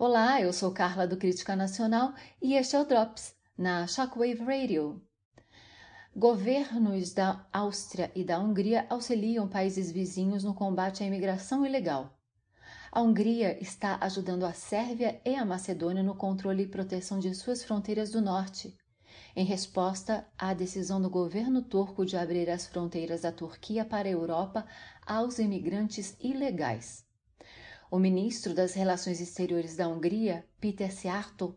[0.00, 5.02] Olá, eu sou Carla do Crítica Nacional e este é o Drops, na Shockwave Radio.
[6.14, 12.16] Governos da Áustria e da Hungria auxiliam países vizinhos no combate à imigração ilegal.
[12.92, 17.64] A Hungria está ajudando a Sérvia e a Macedônia no controle e proteção de suas
[17.64, 18.78] fronteiras do norte,
[19.34, 24.12] em resposta à decisão do governo turco de abrir as fronteiras da Turquia para a
[24.12, 24.64] Europa
[25.04, 27.07] aos imigrantes ilegais.
[27.90, 31.54] O ministro das Relações Exteriores da Hungria, Peter Szijjártó,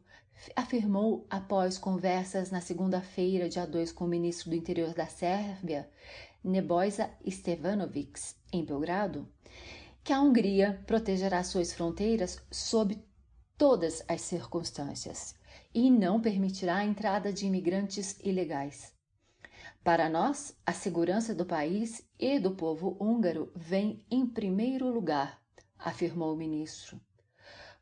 [0.55, 5.89] afirmou após conversas na segunda-feira, dia 2, com o ministro do Interior da Sérvia,
[6.41, 8.17] Nebojsa Stevanovic,
[8.53, 9.27] em Belgrado,
[10.05, 12.97] que a Hungria protegerá suas fronteiras sob
[13.57, 15.35] todas as circunstâncias
[15.73, 18.93] e não permitirá a entrada de imigrantes ilegais.
[19.83, 25.40] Para nós, a segurança do país e do povo húngaro vem em primeiro lugar,
[25.83, 27.01] afirmou o ministro.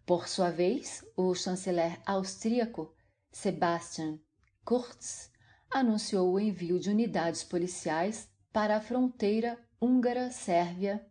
[0.06, 2.94] Por sua vez, o chanceler austríaco
[3.32, 4.20] Sebastian
[4.66, 5.32] Kurz
[5.70, 11.06] anunciou o envio de unidades policiais para a fronteira húngara-sérvia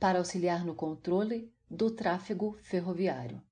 [0.00, 3.42] para auxiliar no controle do tráfego ferroviário.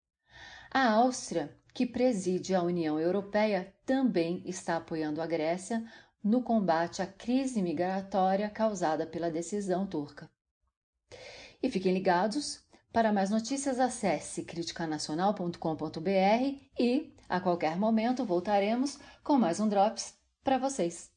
[0.71, 5.85] A Áustria, que preside a União Europeia, também está apoiando a Grécia
[6.23, 10.31] no combate à crise migratória causada pela decisão turca.
[11.63, 12.66] E fiquem ligados,
[12.97, 20.57] para mais notícias acesse criticanacional.com.br e, a qualquer momento, voltaremos com mais um Drops para
[20.57, 21.16] vocês.